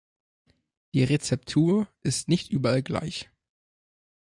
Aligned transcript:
Die 0.95 1.03
Rezeptur 1.03 1.87
ist 2.01 2.27
nicht 2.27 2.49
überall 2.49 2.81
gleich. 2.81 3.29